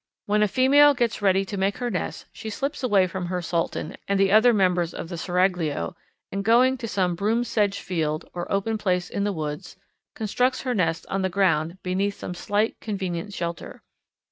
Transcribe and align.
When 0.25 0.41
a 0.41 0.47
female 0.47 0.95
gets 0.95 1.21
ready 1.21 1.45
to 1.45 1.57
make 1.59 1.77
her 1.77 1.91
nest 1.91 2.25
she 2.33 2.49
slips 2.49 2.81
away 2.81 3.05
from 3.05 3.27
her 3.27 3.39
sultan 3.39 3.97
and 4.07 4.19
the 4.19 4.31
other 4.31 4.51
members 4.51 4.95
of 4.95 5.09
the 5.09 5.15
seraglio 5.15 5.95
and, 6.31 6.43
going 6.43 6.75
to 6.79 6.87
some 6.87 7.13
broom 7.13 7.43
sedge 7.43 7.79
field 7.79 8.27
or 8.33 8.51
open 8.51 8.79
place 8.79 9.11
in 9.11 9.25
the 9.25 9.31
woods, 9.31 9.75
constructs 10.15 10.61
her 10.63 10.73
nest 10.73 11.05
on 11.07 11.21
the 11.21 11.29
ground 11.29 11.77
beneath 11.83 12.17
some 12.17 12.33
slight, 12.33 12.79
convenient 12.81 13.31
shelter. 13.31 13.83